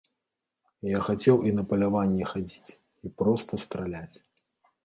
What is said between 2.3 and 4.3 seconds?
хадзіць, і проста страляць.